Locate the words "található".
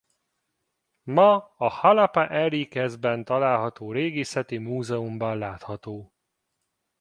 3.23-3.91